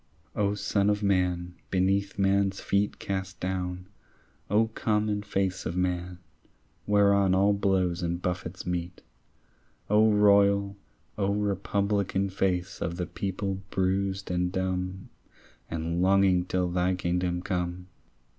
O 0.35 0.55
son 0.55 0.89
of 0.89 1.03
man, 1.03 1.53
beneath 1.69 2.17
man's 2.17 2.59
feet 2.59 2.97
Cast 2.97 3.39
down, 3.39 3.87
O 4.49 4.67
common 4.69 5.21
face 5.21 5.63
of 5.63 5.77
man 5.77 6.17
Whereon 6.87 7.35
all 7.35 7.53
blows 7.53 8.01
and 8.01 8.19
buffets 8.19 8.65
meet, 8.65 9.03
O 9.91 10.11
royal, 10.11 10.75
O 11.19 11.31
republican 11.35 12.31
Face 12.31 12.81
of 12.81 12.97
the 12.97 13.05
people 13.05 13.61
bruised 13.69 14.31
and 14.31 14.51
dumb 14.51 15.09
And 15.69 16.01
longing 16.01 16.45
till 16.45 16.71
thy 16.71 16.95
kingdom 16.95 17.43
come! 17.43 17.85